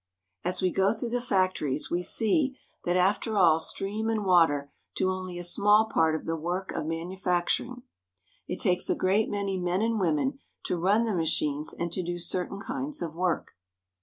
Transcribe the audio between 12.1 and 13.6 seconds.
certain kinds of work.